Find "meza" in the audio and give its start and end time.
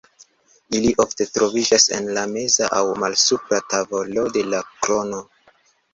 2.33-2.69